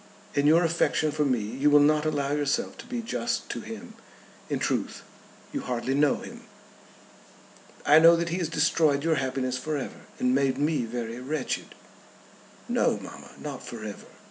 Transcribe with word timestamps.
In 0.33 0.47
your 0.47 0.63
affection 0.63 1.11
for 1.11 1.25
me 1.25 1.37
you 1.41 1.69
will 1.69 1.79
not 1.79 2.07
allow 2.07 2.31
yourself 2.31 2.75
to 2.79 2.87
be 2.87 3.03
just 3.03 3.51
to 3.51 3.61
him. 3.61 3.93
In 4.49 4.57
truth 4.57 5.03
you 5.53 5.61
hardly 5.61 5.93
know 5.93 6.15
him." 6.15 6.41
"I 7.85 7.99
know 7.99 8.15
that 8.15 8.29
he 8.29 8.39
has 8.39 8.49
destroyed 8.49 9.03
your 9.03 9.17
happiness 9.21 9.59
for 9.59 9.77
ever, 9.77 10.07
and 10.17 10.33
made 10.33 10.57
me 10.57 10.85
very 10.85 11.19
wretched." 11.19 11.75
"No, 12.67 12.97
mamma; 12.97 13.33
not 13.37 13.61
for 13.63 13.83
ever. 13.85 14.07